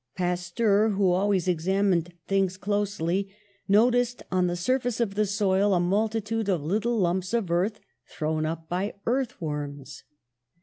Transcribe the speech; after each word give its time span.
Pasteur, 0.15 0.89
who 0.97 1.11
always 1.11 1.47
examined 1.47 2.11
things 2.27 2.57
closely, 2.57 3.29
noticed 3.67 4.23
on 4.31 4.47
the 4.47 4.55
surface 4.55 4.99
of 4.99 5.13
the 5.13 5.27
soil 5.27 5.75
a 5.75 5.79
multitude 5.79 6.49
of 6.49 6.63
little 6.63 6.97
lumps 6.97 7.35
of 7.35 7.51
earth 7.51 7.79
thrown 8.09 8.43
up 8.43 8.67
by 8.67 8.95
earth 9.05 9.39
worms. 9.39 10.01